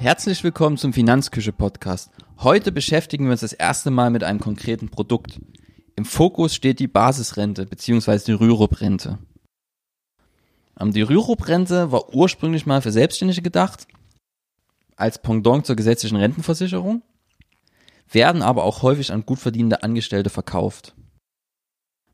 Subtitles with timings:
[0.00, 2.10] Herzlich willkommen zum Finanzküche Podcast.
[2.38, 5.38] Heute beschäftigen wir uns das erste Mal mit einem konkreten Produkt.
[5.94, 8.18] Im Fokus steht die Basisrente bzw.
[8.24, 9.18] die Rürup-Rente.
[10.80, 13.86] Ähm, die Rürup-Rente war ursprünglich mal für Selbstständige gedacht,
[14.96, 17.02] als Pendant zur gesetzlichen Rentenversicherung,
[18.10, 20.94] werden aber auch häufig an gut verdienende Angestellte verkauft.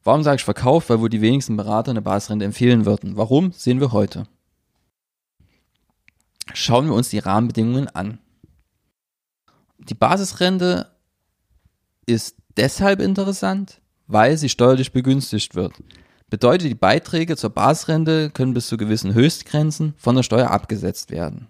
[0.02, 0.90] Warum sage ich verkauft?
[0.90, 3.16] Weil wohl die wenigsten Berater eine Basisrente empfehlen würden.
[3.16, 3.52] Warum?
[3.52, 4.26] Sehen wir heute.
[6.58, 8.18] Schauen wir uns die Rahmenbedingungen an.
[9.76, 10.90] Die Basisrente
[12.06, 15.74] ist deshalb interessant, weil sie steuerlich begünstigt wird.
[16.30, 21.48] Bedeutet, die Beiträge zur Basisrente können bis zu gewissen Höchstgrenzen von der Steuer abgesetzt werden.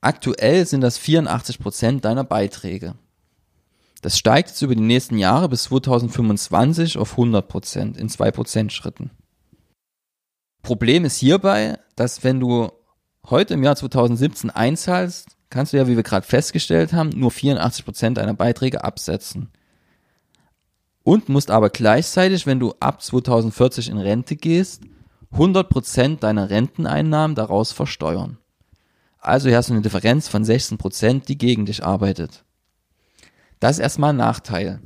[0.00, 2.96] Aktuell sind das 84 Prozent deiner Beiträge.
[4.02, 8.72] Das steigt jetzt über die nächsten Jahre bis 2025 auf 100 Prozent in 2 Prozent
[8.72, 9.12] Schritten.
[10.62, 12.72] Problem ist hierbei, dass wenn du
[13.28, 17.84] heute im Jahr 2017 einzahlst, kannst du ja, wie wir gerade festgestellt haben, nur 84
[17.84, 19.50] Prozent deiner Beiträge absetzen.
[21.02, 24.82] Und musst aber gleichzeitig, wenn du ab 2040 in Rente gehst,
[25.32, 28.38] 100 Prozent deiner Renteneinnahmen daraus versteuern.
[29.18, 32.44] Also hier hast du eine Differenz von 16 Prozent, die gegen dich arbeitet.
[33.60, 34.80] Das ist erstmal ein Nachteil.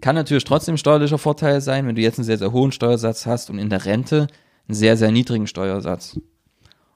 [0.00, 3.50] Kann natürlich trotzdem steuerlicher Vorteil sein, wenn du jetzt einen sehr, sehr hohen Steuersatz hast
[3.50, 4.28] und in der Rente
[4.68, 6.18] einen sehr, sehr niedrigen Steuersatz.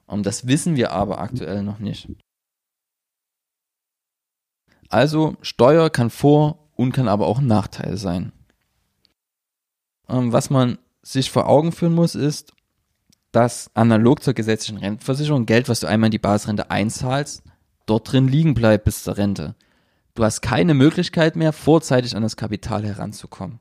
[0.07, 2.09] Und das wissen wir aber aktuell noch nicht.
[4.89, 8.31] Also Steuer kann Vor- und kann aber auch Nachteil sein.
[10.07, 12.53] Ähm, was man sich vor Augen führen muss, ist,
[13.31, 17.43] dass analog zur gesetzlichen Rentenversicherung Geld, was du einmal in die Basisrente einzahlst,
[17.85, 19.55] dort drin liegen bleibt bis zur Rente.
[20.15, 23.59] Du hast keine Möglichkeit mehr, vorzeitig an das Kapital heranzukommen.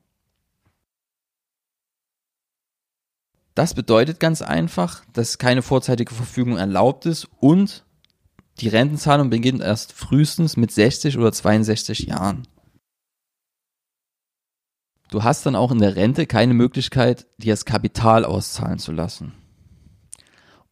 [3.56, 7.86] Das bedeutet ganz einfach, dass keine vorzeitige Verfügung erlaubt ist und
[8.60, 12.46] die Rentenzahlung beginnt erst frühestens mit 60 oder 62 Jahren.
[15.10, 19.32] Du hast dann auch in der Rente keine Möglichkeit, dir das Kapital auszahlen zu lassen.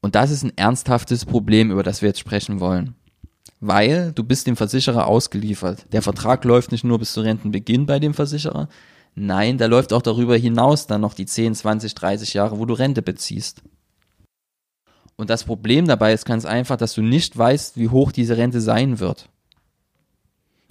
[0.03, 2.97] Und das ist ein ernsthaftes Problem, über das wir jetzt sprechen wollen.
[3.61, 5.87] Weil du bist dem Versicherer ausgeliefert.
[5.93, 8.69] Der Vertrag läuft nicht nur bis zu Rentenbeginn bei dem Versicherer,
[9.15, 12.75] Nein, da läuft auch darüber hinaus dann noch die 10, 20, 30 Jahre, wo du
[12.75, 13.63] Rente beziehst.
[15.17, 18.61] Und das Problem dabei ist ganz einfach, dass du nicht weißt, wie hoch diese Rente
[18.61, 19.29] sein wird.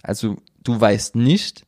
[0.02, 1.66] Also du weißt nicht,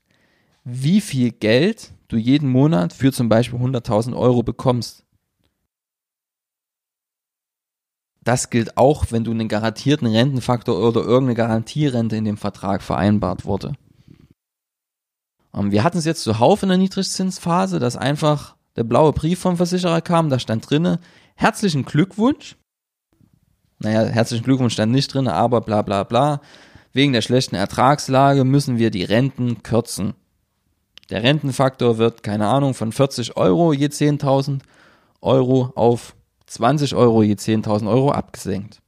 [0.66, 5.04] wie viel Geld du jeden Monat für zum Beispiel 100.000 Euro bekommst.
[8.26, 13.46] Das gilt auch, wenn du einen garantierten Rentenfaktor oder irgendeine Garantierente in dem Vertrag vereinbart
[13.46, 13.74] wurde.
[15.56, 19.58] Ähm, wir hatten es jetzt zuhauf in der Niedrigzinsphase, dass einfach der blaue Brief vom
[19.58, 21.00] Versicherer kam, da stand drinne,
[21.36, 22.58] herzlichen Glückwunsch.
[23.80, 26.42] Naja, herzlichen Glückwunsch stand nicht drinne, aber bla bla bla.
[26.94, 30.14] Wegen der schlechten Ertragslage müssen wir die Renten kürzen.
[31.10, 34.62] Der Rentenfaktor wird, keine Ahnung, von 40 Euro je 10.000
[35.22, 36.16] Euro auf
[36.48, 38.82] 20 Euro je 10.000 Euro abgesenkt.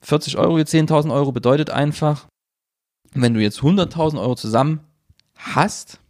[0.00, 2.26] 40 Euro je 10.000 Euro bedeutet einfach,
[3.14, 4.80] wenn du jetzt 100.000 Euro zusammen
[5.36, 6.00] hast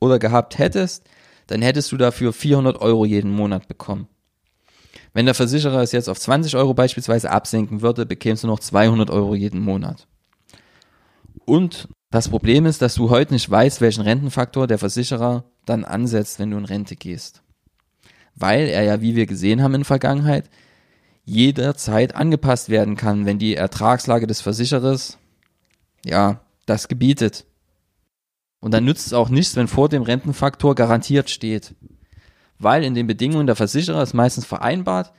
[0.00, 1.04] oder gehabt hättest,
[1.46, 4.08] dann hättest du dafür 400 Euro jeden Monat bekommen.
[5.14, 9.10] Wenn der Versicherer es jetzt auf 20 Euro beispielsweise absenken würde, bekämst du noch 200
[9.10, 10.06] Euro jeden Monat.
[11.44, 16.38] Und das Problem ist, dass du heute nicht weißt, welchen Rentenfaktor der Versicherer dann ansetzt,
[16.38, 17.42] wenn du in Rente gehst.
[18.34, 20.48] Weil er ja, wie wir gesehen haben in der Vergangenheit,
[21.24, 25.18] jederzeit angepasst werden kann, wenn die Ertragslage des Versicherers
[26.04, 27.46] ja, das gebietet.
[28.60, 31.74] Und dann nützt es auch nichts, wenn vor dem Rentenfaktor garantiert steht.
[32.58, 35.12] Weil in den Bedingungen der Versicherer ist meistens vereinbart,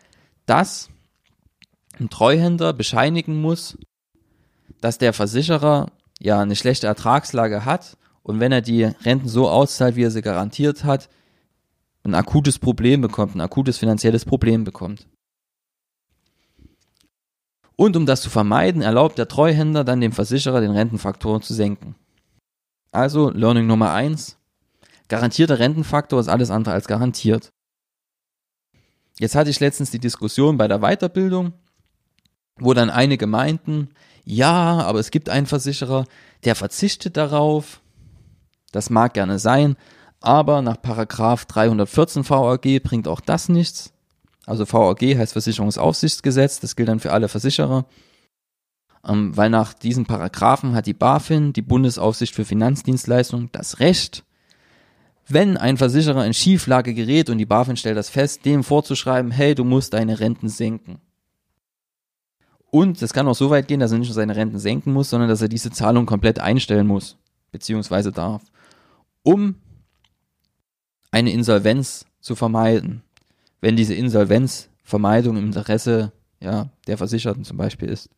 [0.45, 0.89] dass
[1.99, 3.77] ein Treuhänder bescheinigen muss,
[4.79, 9.95] dass der Versicherer ja eine schlechte Ertragslage hat und wenn er die Renten so auszahlt,
[9.95, 11.09] wie er sie garantiert hat,
[12.03, 15.07] ein akutes Problem bekommt, ein akutes finanzielles Problem bekommt.
[17.75, 21.95] Und um das zu vermeiden, erlaubt der Treuhänder dann dem Versicherer den Rentenfaktor zu senken.
[22.91, 24.37] Also Learning Nummer eins:
[25.07, 27.51] Garantierter Rentenfaktor ist alles andere als garantiert.
[29.19, 31.53] Jetzt hatte ich letztens die Diskussion bei der Weiterbildung,
[32.59, 33.89] wo dann einige meinten,
[34.25, 36.05] ja, aber es gibt einen Versicherer,
[36.45, 37.81] der verzichtet darauf.
[38.71, 39.75] Das mag gerne sein,
[40.19, 43.92] aber nach Paragraph 314 VAG bringt auch das nichts.
[44.45, 47.85] Also VAG heißt Versicherungsaufsichtsgesetz, das gilt dann für alle Versicherer.
[49.05, 54.23] Ähm, weil nach diesen Paragraphen hat die BaFin, die Bundesaufsicht für Finanzdienstleistungen, das Recht,
[55.27, 59.55] wenn ein Versicherer in Schieflage gerät und die BaFin stellt das fest, dem vorzuschreiben, hey,
[59.55, 60.99] du musst deine Renten senken.
[62.69, 65.09] Und es kann auch so weit gehen, dass er nicht nur seine Renten senken muss,
[65.09, 67.17] sondern dass er diese Zahlung komplett einstellen muss,
[67.51, 68.41] beziehungsweise darf,
[69.21, 69.55] um
[71.11, 73.03] eine Insolvenz zu vermeiden.
[73.63, 76.11] Wenn diese Insolvenzvermeidung im Interesse
[76.41, 78.09] ja, der Versicherten zum Beispiel ist.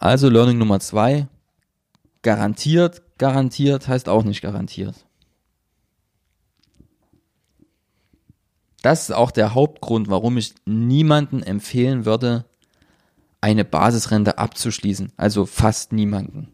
[0.00, 1.28] Also Learning Nummer zwei,
[2.22, 5.06] garantiert, garantiert heißt auch nicht garantiert.
[8.82, 12.44] Das ist auch der Hauptgrund, warum ich niemanden empfehlen würde,
[13.40, 15.12] eine Basisrente abzuschließen.
[15.16, 16.48] Also fast niemanden.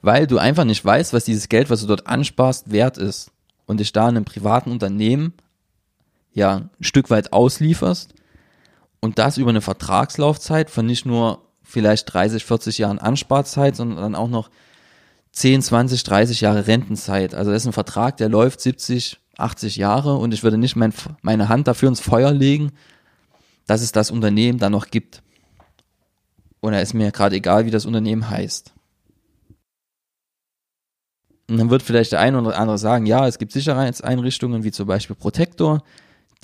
[0.00, 3.32] Weil du einfach nicht weißt, was dieses Geld, was du dort ansparst, wert ist.
[3.70, 5.32] Und dich da in einem privaten Unternehmen
[6.32, 8.14] ja ein Stück weit auslieferst
[8.98, 14.14] und das über eine Vertragslaufzeit von nicht nur vielleicht 30, 40 Jahren Ansparzeit, sondern dann
[14.16, 14.50] auch noch
[15.30, 17.32] 10, 20, 30 Jahre Rentenzeit.
[17.32, 20.92] Also das ist ein Vertrag, der läuft 70, 80 Jahre und ich würde nicht mein,
[21.22, 22.72] meine Hand dafür ins Feuer legen,
[23.68, 25.22] dass es das Unternehmen dann noch gibt.
[26.58, 28.74] Und da ist mir gerade egal, wie das Unternehmen heißt.
[31.50, 34.86] Und dann wird vielleicht der eine oder andere sagen, ja, es gibt Sicherheitseinrichtungen wie zum
[34.86, 35.82] Beispiel Protector,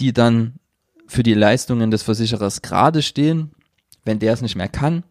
[0.00, 0.58] die dann
[1.06, 3.52] für die Leistungen des Versicherers gerade stehen,
[4.04, 5.04] wenn der es nicht mehr kann.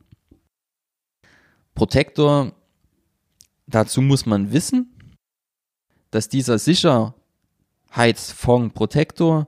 [1.75, 2.51] Protector,
[3.68, 4.92] dazu muss man wissen,
[6.12, 9.48] dass dieser Sicherheitsfonds Protector,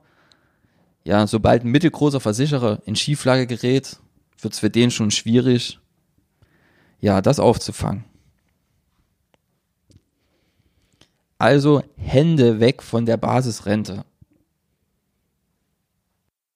[1.04, 3.98] ja, sobald ein mittelgroßer Versicherer in Schieflage gerät,
[4.40, 5.78] wird es für den schon schwierig,
[7.00, 8.06] ja, das aufzufangen.
[11.38, 14.04] Also Hände weg von der Basisrente.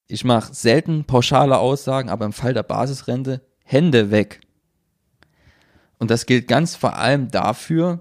[0.08, 4.40] Ich mache selten pauschale Aussagen, aber im Fall der Basisrente Hände weg.
[5.98, 8.00] Und das gilt ganz vor allem dafür,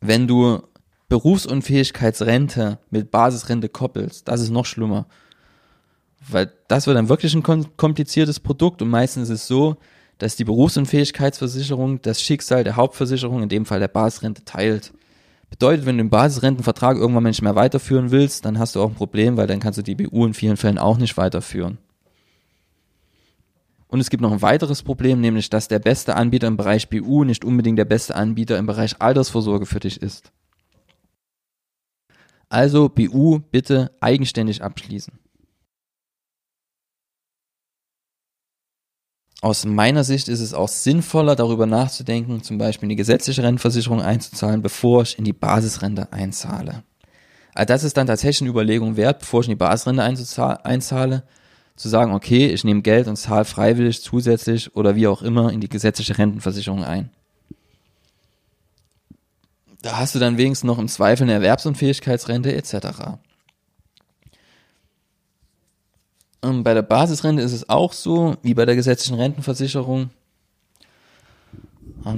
[0.00, 0.62] wenn du
[1.08, 4.28] Berufsunfähigkeitsrente mit Basisrente koppelst.
[4.28, 5.06] Das ist noch schlimmer.
[6.28, 7.42] Weil das wird dann wirklich ein
[7.76, 9.76] kompliziertes Produkt und meistens ist es so,
[10.18, 14.92] dass die Berufsunfähigkeitsversicherung das Schicksal der Hauptversicherung, in dem Fall der Basisrente, teilt.
[15.52, 18.94] Bedeutet, wenn du den Basisrentenvertrag irgendwann nicht mehr weiterführen willst, dann hast du auch ein
[18.94, 21.76] Problem, weil dann kannst du die BU in vielen Fällen auch nicht weiterführen.
[23.86, 27.24] Und es gibt noch ein weiteres Problem, nämlich dass der beste Anbieter im Bereich BU
[27.24, 30.32] nicht unbedingt der beste Anbieter im Bereich Altersvorsorge für dich ist.
[32.48, 35.12] Also BU bitte eigenständig abschließen.
[39.42, 44.00] Aus meiner Sicht ist es auch sinnvoller, darüber nachzudenken, zum Beispiel in die gesetzliche Rentenversicherung
[44.00, 46.84] einzuzahlen, bevor ich in die Basisrente einzahle.
[47.52, 51.24] Also das ist dann tatsächlich eine Überlegung wert, bevor ich in die Basisrente einzahle,
[51.74, 55.60] zu sagen, okay, ich nehme Geld und zahle freiwillig zusätzlich oder wie auch immer in
[55.60, 57.10] die gesetzliche Rentenversicherung ein.
[59.82, 63.18] Da hast du dann wenigstens noch im Zweifel eine Erwerbsunfähigkeitsrente etc.
[66.44, 70.10] Und bei der Basisrente ist es auch so, wie bei der gesetzlichen Rentenversicherung,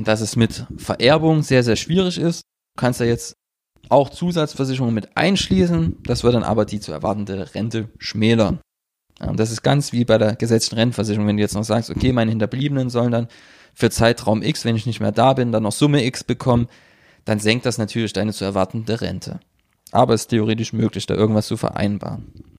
[0.05, 2.41] dass es mit Vererbung sehr, sehr schwierig ist.
[2.75, 3.35] Du kannst da jetzt
[3.91, 8.61] auch Zusatzversicherungen mit einschließen, das wird dann aber die zu erwartende Rente schmälern.
[9.21, 12.13] Und das ist ganz wie bei der gesetzlichen Rentenversicherung, wenn du jetzt noch sagst, okay,
[12.13, 13.29] meine Hinterbliebenen sollen dann
[13.75, 16.69] für Zeitraum X, wenn ich nicht mehr da bin, dann noch Summe X bekommen,
[17.27, 19.41] dann senkt das natürlich deine zu erwartende Rente.
[19.93, 22.54] Aber es ist theoretisch möglich, da irgendwas zu vereinbaren.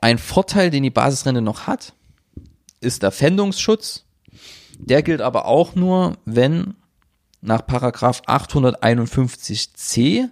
[0.00, 1.92] Ein Vorteil, den die Basisrente noch hat,
[2.80, 4.04] ist der Pfändungsschutz.
[4.78, 6.76] Der gilt aber auch nur, wenn
[7.40, 10.30] nach Paragraph 851c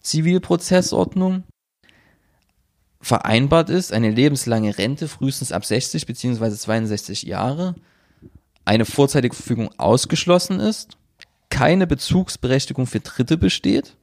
[0.00, 1.44] Zivilprozessordnung
[3.00, 6.50] vereinbart ist, eine lebenslange Rente frühestens ab 60 bzw.
[6.50, 7.76] 62 Jahre,
[8.64, 10.96] eine vorzeitige Verfügung ausgeschlossen ist,
[11.48, 13.96] keine Bezugsberechtigung für Dritte besteht,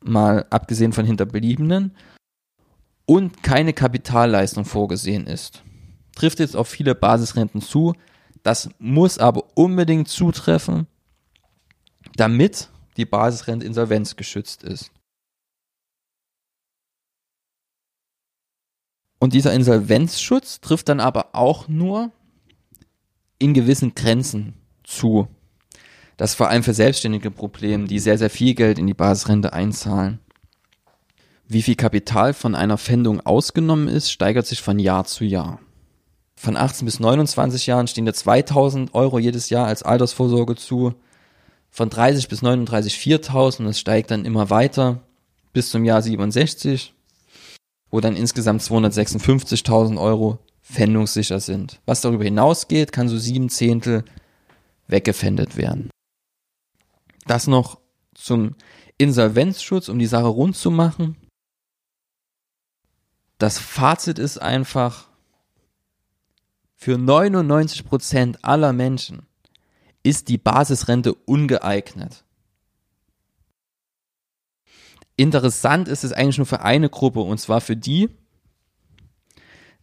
[0.00, 1.94] mal abgesehen von Hinterbliebenen,
[3.06, 5.62] und keine Kapitalleistung vorgesehen ist.
[6.14, 7.94] Trifft jetzt auf viele Basisrenten zu,
[8.42, 10.86] das muss aber unbedingt zutreffen,
[12.16, 14.90] damit die Basisrente insolvenzgeschützt ist.
[19.18, 22.12] Und dieser Insolvenzschutz trifft dann aber auch nur
[23.38, 25.28] in gewissen Grenzen zu.
[26.16, 29.52] Das ist vor allem für selbstständige Probleme, die sehr, sehr viel Geld in die Basisrente
[29.52, 30.20] einzahlen.
[31.46, 35.60] Wie viel Kapital von einer Pfändung ausgenommen ist, steigert sich von Jahr zu Jahr.
[36.36, 40.94] Von 18 bis 29 Jahren stehen dir 2000 Euro jedes Jahr als Altersvorsorge zu.
[41.70, 45.02] Von 30 bis 39 4000, das steigt dann immer weiter
[45.52, 46.94] bis zum Jahr 67,
[47.90, 51.80] wo dann insgesamt 256.000 Euro pfändungssicher sind.
[51.84, 54.04] Was darüber hinausgeht, kann so sieben Zehntel
[54.88, 55.90] weggefändet werden.
[57.26, 57.78] Das noch
[58.14, 58.54] zum
[58.98, 61.16] Insolvenzschutz, um die Sache rund zu machen.
[63.44, 65.06] Das Fazit ist einfach,
[66.76, 69.26] für 99 Prozent aller Menschen
[70.02, 72.24] ist die Basisrente ungeeignet.
[75.16, 78.08] Interessant ist es eigentlich nur für eine Gruppe und zwar für die,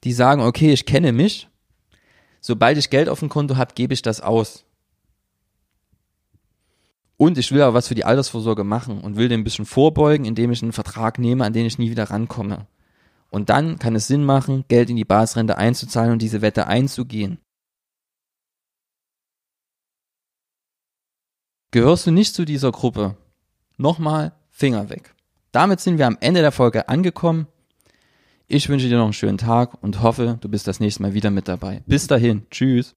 [0.06, 1.48] die sagen, okay, ich kenne mich,
[2.40, 4.66] sobald ich Geld auf dem Konto habe, gebe ich das aus.
[7.16, 10.26] Und ich will aber was für die Altersvorsorge machen und will dem ein bisschen vorbeugen,
[10.26, 12.66] indem ich einen Vertrag nehme, an den ich nie wieder rankomme.
[13.32, 17.40] Und dann kann es Sinn machen, Geld in die Basisrente einzuzahlen und diese Wette einzugehen.
[21.72, 23.16] Gehörst du nicht zu dieser Gruppe?
[23.78, 25.16] Nochmal Finger weg.
[25.54, 27.48] Damit sind wir am Ende der Folge angekommen.
[28.48, 31.32] Ich wünsche dir noch einen schönen Tag und hoffe, du bist das nächste Mal wieder
[31.32, 31.84] mit dabei.
[31.88, 32.96] Bis dahin, tschüss.